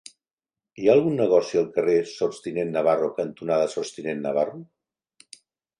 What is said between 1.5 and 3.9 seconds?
al carrer Sots tinent Navarro cantonada